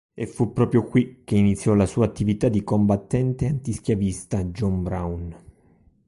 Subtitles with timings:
[0.15, 5.35] E fu proprio qui che iniziò la sua attività di combattente antischiavista John Brown.